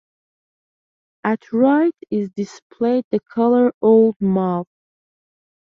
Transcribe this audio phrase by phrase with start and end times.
[1.23, 4.65] At right is displayed the color old mauve.